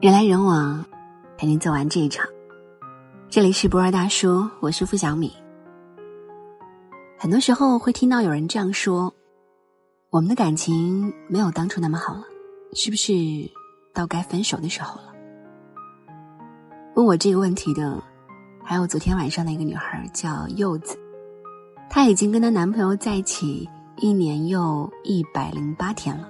[0.00, 0.82] 人来人往，
[1.36, 2.26] 陪你走完这一场。
[3.28, 5.30] 这里是博尔大叔，我是付小米。
[7.18, 9.12] 很多时候会听到有人这样说
[10.08, 12.24] ：“我们的感情没有当初那么好了，
[12.72, 13.12] 是不是
[13.92, 15.12] 到该分手的时候了？”
[16.96, 18.02] 问我这个问题的，
[18.64, 20.98] 还有昨天晚上的一个女孩，叫柚子。
[21.90, 26.26] 她已经跟她男朋友在一起一年又一百零八天了。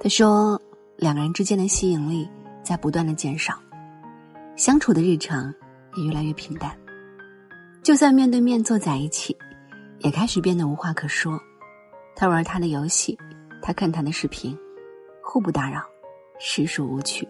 [0.00, 0.58] 她说，
[0.96, 2.26] 两个人之间的吸引力。
[2.68, 3.58] 在不断的减少，
[4.54, 5.50] 相处的日常
[5.96, 6.78] 也越来越平淡。
[7.82, 9.34] 就算面对面坐在一起，
[10.00, 11.40] 也开始变得无话可说。
[12.14, 13.18] 他玩他的游戏，
[13.62, 14.54] 他看他的视频，
[15.24, 15.82] 互不打扰，
[16.38, 17.26] 实属无趣。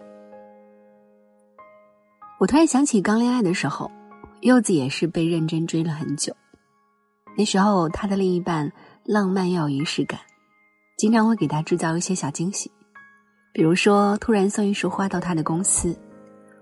[2.37, 3.89] 我突然想起刚恋爱的时候，
[4.41, 6.35] 柚子也是被认真追了很久。
[7.37, 8.69] 那时候他的另一半
[9.05, 10.19] 浪漫又有仪式感，
[10.97, 12.69] 经常会给他制造一些小惊喜。
[13.51, 15.97] 比如说，突然送一束花到他的公司，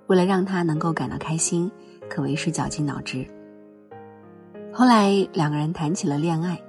[0.08, 1.70] 为了让他能够感到开心，
[2.10, 3.28] 可谓是绞尽脑汁。
[4.74, 6.60] 后来两个人谈起了恋爱，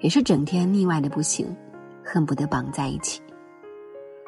[0.00, 1.54] 也是整天腻歪的不行，
[2.04, 3.22] 恨不得绑在一起。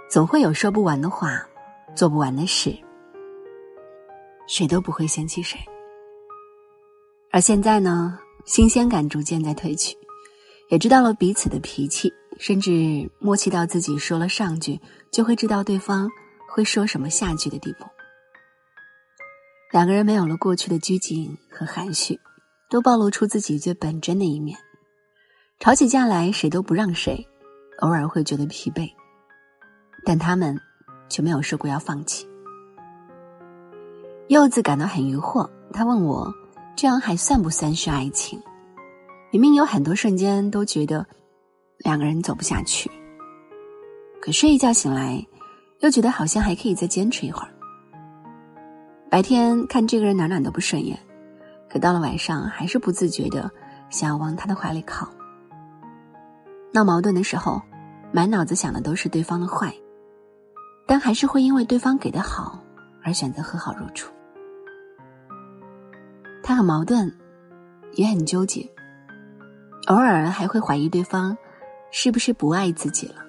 [0.08, 1.46] 总会有说不完的话，
[1.94, 2.74] 做不完的事，
[4.46, 5.58] 谁都不会嫌弃谁。
[7.30, 9.96] 而现在呢，新鲜感逐渐在褪去，
[10.70, 12.10] 也知道了彼此的脾气。
[12.38, 16.08] 甚至默契到自己说了上句，就会知道对方
[16.50, 17.84] 会说什么下句的地步。
[19.72, 22.18] 两个人没有了过去的拘谨和含蓄，
[22.70, 24.58] 都暴露出自己最本真的一面。
[25.58, 27.26] 吵起架来，谁都不让谁，
[27.78, 28.90] 偶尔会觉得疲惫，
[30.04, 30.58] 但他们
[31.08, 32.28] 却没有说过要放弃。
[34.28, 36.32] 柚子感到很疑惑，他问我
[36.76, 38.40] ：“这样还算不算是爱情？”
[39.32, 41.06] 明明有很多瞬间都觉得。
[41.78, 42.90] 两个人走不下去，
[44.20, 45.24] 可睡一觉醒来，
[45.80, 47.48] 又觉得好像还可以再坚持一会儿。
[49.10, 50.98] 白天看这个人哪哪都不顺眼，
[51.70, 53.50] 可到了晚上还是不自觉的
[53.88, 55.08] 想要往他的怀里靠。
[56.72, 57.62] 闹矛盾的时候，
[58.10, 59.72] 满脑子想的都是对方的坏，
[60.86, 62.58] 但还是会因为对方给的好
[63.04, 64.12] 而选择和好如初。
[66.42, 67.16] 他很矛盾，
[67.92, 68.68] 也很纠结，
[69.86, 71.36] 偶尔还会怀疑对方。
[71.98, 73.24] 是不是不爱自己了？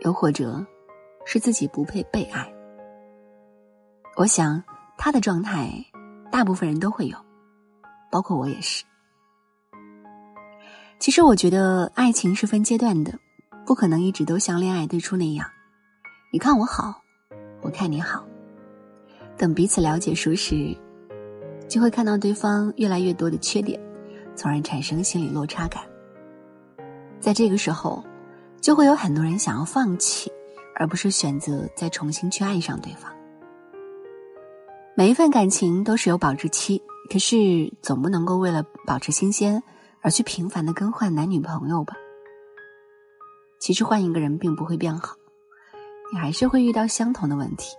[0.00, 0.64] 又或者，
[1.26, 2.50] 是自己不配被爱？
[4.16, 4.64] 我想
[4.96, 5.70] 他的状态，
[6.32, 7.18] 大部分人都会有，
[8.10, 8.82] 包括我也是。
[10.98, 13.12] 其实我觉得爱情是分阶段的，
[13.66, 15.46] 不可能一直都像恋爱最初那样，
[16.32, 17.02] 你看我好，
[17.60, 18.24] 我看你好。
[19.36, 20.74] 等彼此了解熟识，
[21.68, 23.78] 就会看到对方越来越多的缺点，
[24.34, 25.82] 从而产生心理落差感。
[27.20, 28.04] 在这个时候，
[28.60, 30.30] 就会有很多人想要放弃，
[30.74, 33.12] 而不是选择再重新去爱上对方。
[34.94, 39.62] 每一份感情都是有保质期，可是总不能够为了保持新鲜
[40.00, 41.94] 而去频繁的更换男女朋友吧？
[43.58, 45.16] 其实换一个人并不会变好，
[46.12, 47.74] 你还是会遇到相同的问题。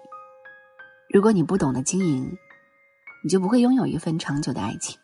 [1.10, 2.38] 如果你不懂得经营，
[3.24, 5.00] 你就不会拥有一份长久的爱情。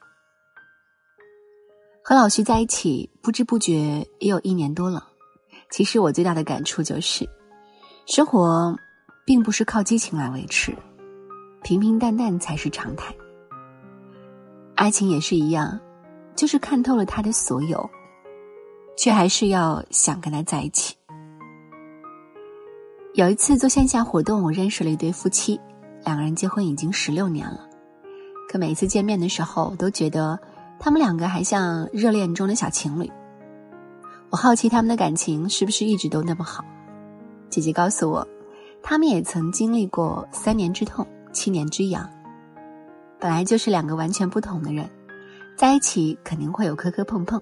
[2.05, 5.07] 和老徐在一起，不知不觉也有一年多了。
[5.71, 7.25] 其实我最大的感触就是，
[8.05, 8.77] 生活
[9.25, 10.75] 并不是靠激情来维持，
[11.63, 13.15] 平平淡淡才是常态。
[14.75, 15.79] 爱情也是一样，
[16.35, 17.89] 就是看透了他的所有，
[18.97, 20.97] 却还是要想跟他在一起。
[23.13, 25.57] 有一次做线下活动，我认识了一对夫妻，
[26.03, 27.65] 两个人结婚已经十六年了，
[28.49, 30.37] 可每一次见面的时候都觉得。
[30.79, 33.09] 他们两个还像热恋中的小情侣，
[34.29, 36.65] 我好奇他们的感情是不是一直都那么好。
[37.49, 38.27] 姐姐告诉我，
[38.81, 42.09] 他们也曾经历过三年之痛，七年之痒。
[43.17, 44.89] 本来就是两个完全不同的人，
[45.55, 47.41] 在一起肯定会有磕磕碰碰，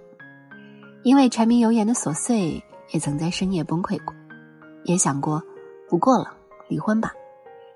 [1.02, 4.14] 因为柴米油盐的琐碎，也曾在深夜崩溃过，
[4.84, 5.42] 也想过
[5.90, 6.32] 不过了，
[6.68, 7.12] 离婚吧，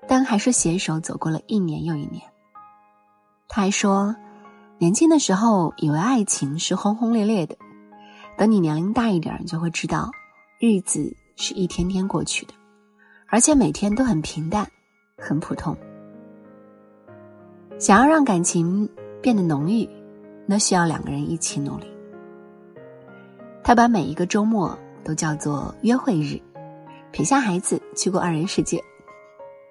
[0.06, 2.22] 但还是携手走过了一年又一年。
[3.48, 4.14] 他还说。
[4.78, 7.56] 年轻的时候以为爱情是轰轰烈烈的，
[8.36, 10.10] 等你年龄大一点，就会知道，
[10.58, 12.52] 日子是一天天过去的，
[13.26, 14.70] 而且每天都很平淡，
[15.16, 15.74] 很普通。
[17.78, 18.86] 想要让感情
[19.22, 19.88] 变得浓郁，
[20.44, 21.86] 那需要两个人一起努力。
[23.64, 26.38] 他把每一个周末都叫做约会日，
[27.12, 28.78] 撇下孩子去过二人世界，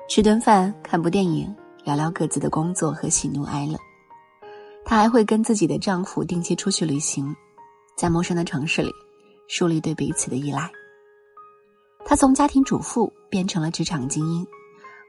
[0.10, 3.78] 吃顿饭，看部电影，聊聊各自的工作和喜怒哀乐。
[4.86, 7.36] 她还会跟自己的丈夫定期出去旅行，
[7.98, 8.94] 在陌生的城市里
[9.48, 10.72] 树立对彼此的依赖。
[12.06, 14.46] 她从家庭主妇变成了职场精英，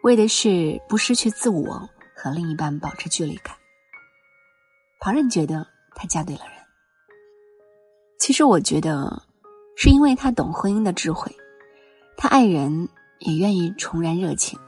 [0.03, 3.55] 为的是不失去自我和另一半保持距离感。
[4.99, 6.55] 旁人觉得她嫁对了人，
[8.19, 9.23] 其实我觉得
[9.77, 11.31] 是因为她懂婚姻的智慧，
[12.17, 12.89] 她爱人
[13.19, 14.59] 也愿意重燃热情，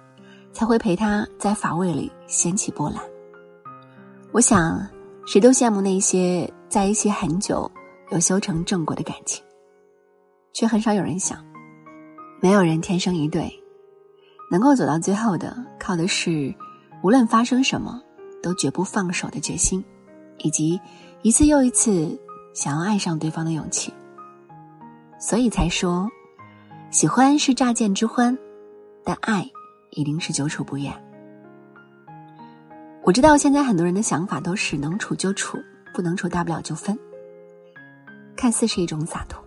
[0.53, 3.03] 才会陪她在乏味里掀起波澜。
[4.33, 4.87] 我想，
[5.31, 7.71] 谁都羡慕那些在一起很久
[8.11, 9.45] 又修成正果的感情，
[10.55, 11.45] 却很少有人想，
[12.41, 13.53] 没有人天生一对。
[14.51, 16.55] 能够走到最后的，靠的是
[17.03, 18.01] 无论发生什么
[18.43, 19.85] 都绝不放手的决心，
[20.39, 20.81] 以及
[21.21, 22.19] 一次又一次
[22.55, 23.93] 想要爱上对方的勇气。
[25.21, 26.09] 所以才说，
[26.91, 28.35] 喜欢是乍见之欢，
[29.05, 29.47] 但爱
[29.91, 30.91] 一定是久处不厌。
[33.09, 35.57] 我知道现在很多人的想法都是能处就处，
[35.95, 36.99] 不能处大不了就分，
[38.37, 39.43] 看似是一种洒脱，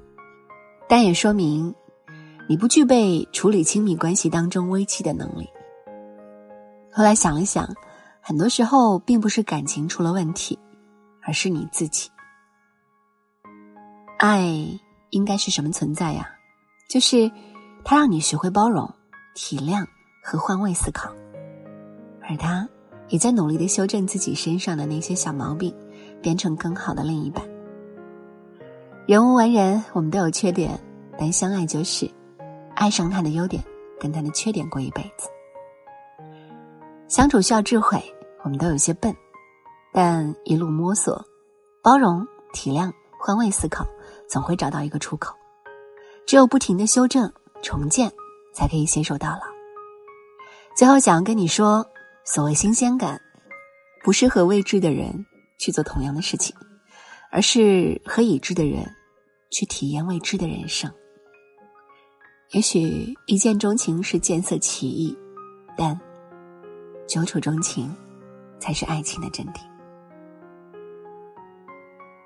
[0.89, 1.75] 但也说明。
[2.49, 5.47] 你不具备处理亲密关系当中危机的能力。
[6.91, 7.69] 后来想了想，
[8.19, 10.57] 很多时候并不是感情出了问题，
[11.21, 12.09] 而是你自己。
[14.17, 14.41] 爱
[15.11, 16.27] 应该是什么存在呀？
[16.89, 17.31] 就是
[17.85, 18.91] 它让你学会包容、
[19.35, 19.85] 体谅
[20.23, 21.13] 和换位思考，
[22.27, 22.67] 而他
[23.11, 25.71] 也在努力的修正自己身上的那些小毛病，
[26.21, 27.43] 变成更好的另一半。
[29.05, 30.79] 人无完人，我们都有缺点，
[31.19, 32.09] 但相爱就是。
[32.73, 33.61] 爱上他的优点，
[33.99, 35.27] 跟他的缺点过一辈子。
[37.07, 38.01] 相处需要智慧，
[38.43, 39.13] 我们都有些笨，
[39.91, 41.23] 但一路摸索，
[41.83, 43.85] 包容、体谅、换位思考，
[44.27, 45.35] 总会找到一个出口。
[46.25, 47.31] 只有不停的修正、
[47.61, 48.09] 重建，
[48.53, 49.41] 才可以携手到老。
[50.75, 51.85] 最后，想要跟你说，
[52.23, 53.19] 所谓新鲜感，
[54.03, 55.25] 不是和未知的人
[55.59, 56.55] 去做同样的事情，
[57.31, 58.89] 而是和已知的人
[59.51, 60.91] 去体验未知的人生。
[62.51, 65.17] 也许一见钟情是见色起意，
[65.77, 65.99] 但
[67.07, 67.93] 久处钟情
[68.59, 69.61] 才是爱情的真谛。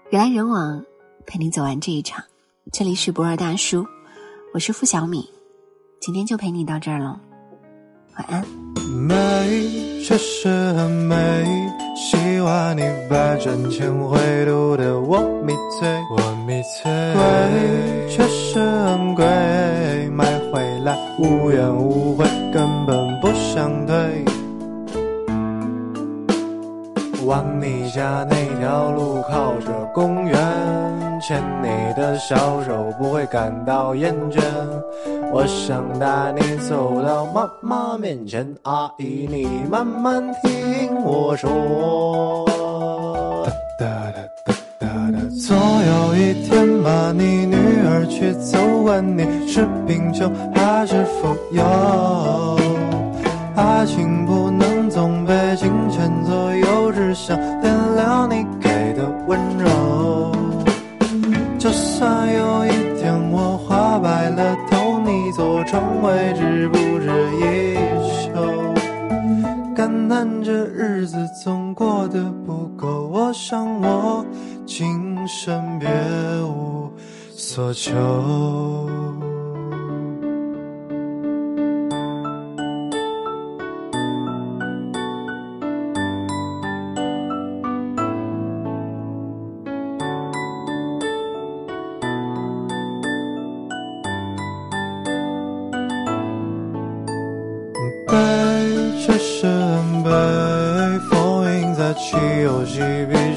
[0.09, 0.83] 人来人往，
[1.25, 2.23] 陪你走完这一场。
[2.71, 3.85] 这里是不二大叔，
[4.53, 5.29] 我是付小米，
[6.01, 7.21] 今天就陪你到这儿了，
[8.17, 9.84] 晚安。
[10.03, 11.15] 确实很美，
[11.95, 16.91] 喜欢你百转千回读的我迷醉，我迷醉。
[17.13, 19.25] 贵，确实很贵。
[20.11, 23.95] 买回来无怨无悔，根本不想退。
[27.25, 30.37] 往你家那条路靠着公园，
[31.19, 31.67] 牵你
[31.99, 34.39] 的小手不会感到厌倦。
[35.35, 42.45] 我想带你走到妈妈面前，阿姨你慢慢听我说。
[43.77, 45.19] 哒哒哒哒哒哒。
[45.45, 50.33] 总有一天把你女儿去走，问你是贫穷。
[50.55, 52.57] 还是富有，
[53.57, 60.31] 爱情不能总被金钱左右，只想点亮你给的温柔。
[61.59, 64.74] 就算有一天我花白了头，
[65.75, 67.75] 成挥之不止衣
[68.07, 68.73] 袖，
[69.75, 74.25] 感叹这日子总过得不够，我想我
[74.65, 75.89] 今生别
[76.43, 76.89] 无
[77.35, 77.91] 所求。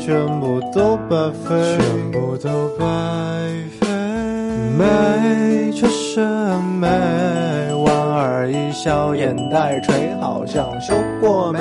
[0.09, 2.49] 全部都白费，全部都
[2.79, 2.85] 白
[3.79, 3.87] 费。
[4.79, 6.89] 美，确实很美。
[7.75, 11.61] 莞尔一笑，眼带垂，好像修过眉。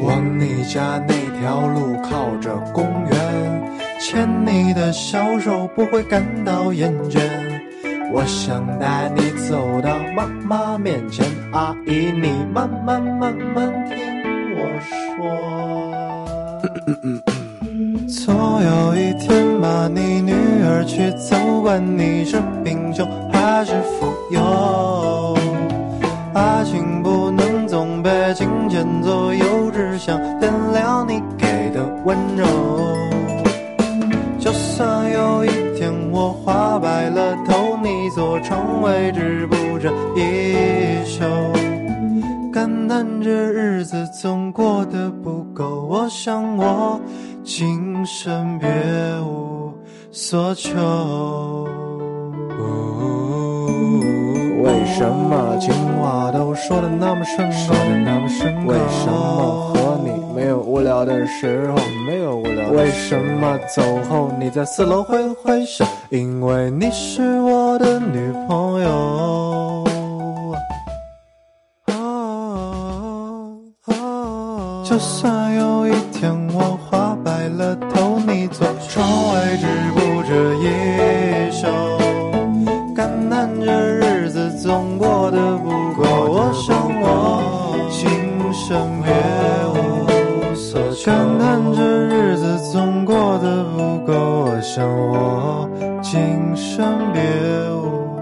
[0.00, 3.62] 往你家那条路靠着公园，
[4.00, 7.20] 牵你的小手不会感到厌倦。
[8.14, 13.96] 我想带你走到妈妈面前，阿姨你慢慢慢慢听。
[14.54, 15.18] 我说，
[18.06, 20.30] 总有一天把你女
[20.62, 25.34] 儿娶走，管你是贫穷还是富有，
[26.34, 32.46] 爱情不能总被金钱左右，只想点亮你给的温柔。
[34.38, 37.61] 就算有一天我花白了头，
[38.12, 41.24] 你做成为之不折衣袖。
[42.52, 47.00] 感叹这日子总过得不够，我想我
[47.42, 48.68] 今生别
[49.24, 49.72] 无
[50.10, 50.78] 所求。
[54.62, 57.72] 为什么情话都说的那么深刻？
[58.66, 59.72] 为什么
[60.42, 61.78] 没有无聊的时候？
[62.04, 62.68] 没有无聊。
[62.70, 63.80] 为什么走
[64.10, 65.84] 后你在四楼挥了挥手？
[66.10, 69.84] 因为你是我的女朋友。
[74.84, 80.66] 就算有一天我花白了头，你坐窗外止步这一
[94.74, 95.68] 向我
[96.00, 97.20] 今生别
[97.74, 98.18] 无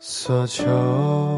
[0.00, 1.37] 所求。